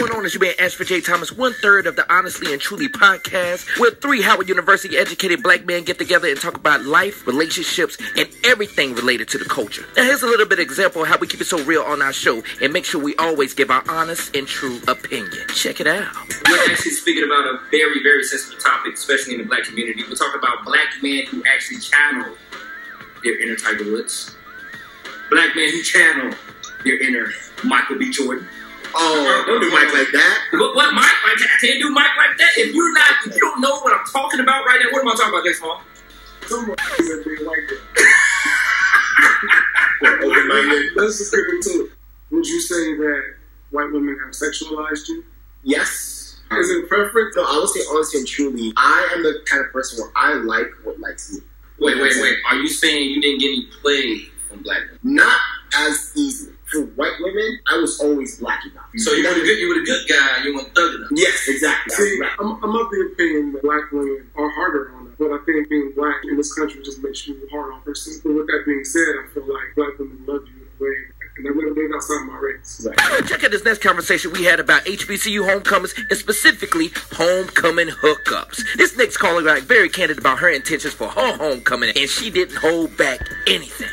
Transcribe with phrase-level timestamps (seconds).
[0.00, 0.24] going on?
[0.26, 1.00] It's your man Ashford J.
[1.00, 5.64] Thomas, one third of the Honestly and Truly podcast, where three Howard University educated black
[5.64, 9.86] men get together and talk about life, relationships, and everything related to the culture.
[9.96, 12.02] Now, here's a little bit of example of how we keep it so real on
[12.02, 15.46] our show and make sure we always give our honest and true opinion.
[15.54, 16.14] Check it out.
[16.48, 20.02] We're actually speaking about a very, very sensitive topic, especially in the black community.
[20.06, 22.34] We're talking about black men who actually channel
[23.24, 24.36] their inner Tiger Woods,
[25.30, 26.36] black men who channel
[26.84, 27.30] their inner
[27.64, 28.10] Michael B.
[28.10, 28.46] Jordan.
[28.94, 30.38] Oh, don't do Mike like that.
[30.52, 31.04] What, what Mike?
[31.04, 32.50] I can't, I can't do Mike like that.
[32.56, 35.08] If you're not, if you don't know what I'm talking about right now, what am
[35.08, 35.80] I talking about, Next Paul?
[36.46, 37.80] Some of that they like it.
[40.02, 40.92] Open minded.
[40.96, 41.90] Let's just get into it.
[42.30, 43.34] Would you say that
[43.70, 45.24] white women have sexualized you?
[45.62, 46.40] Yes.
[46.52, 47.34] Is it preference?
[47.36, 50.34] No, I would say honestly and truly, I am the kind of person where I
[50.34, 51.40] like what likes me.
[51.78, 52.38] Wait, wait, wait.
[52.48, 54.18] Are you saying you didn't get any play
[54.48, 54.98] from black men?
[55.02, 55.40] Not
[55.74, 56.55] as easily.
[56.72, 58.86] For white women, I was always black enough.
[58.96, 60.42] So you were the good, you were the good guy.
[60.44, 61.10] You weren't thug enough.
[61.14, 61.94] Yes, exactly.
[61.94, 62.30] See, Right.
[62.40, 65.68] I'm, I'm of the opinion that black women are harder on us, but I think
[65.68, 68.20] being black in this country just makes you hard on person.
[68.24, 70.96] But with that being said, I feel like black women love you in a way,
[71.36, 72.86] and they're really live outside my race.
[73.28, 78.62] Check out this next conversation we had about HBCU homecomings and specifically homecoming hookups.
[78.76, 82.56] This next caller got very candid about her intentions for her homecoming, and she didn't
[82.56, 83.88] hold back anything.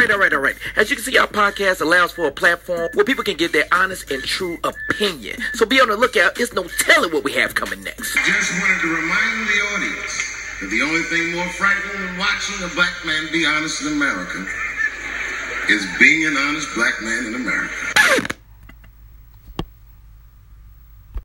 [0.00, 0.56] Right, all right, all right.
[0.76, 3.66] As you can see, our podcast allows for a platform where people can give their
[3.72, 5.36] honest and true opinion.
[5.54, 6.40] So be on the lookout.
[6.40, 8.14] It's no telling what we have coming next.
[8.14, 12.68] Just wanted to remind the audience that the only thing more frightening than watching a
[12.74, 14.46] black man be honest in America
[15.68, 17.99] is being an honest black man in America.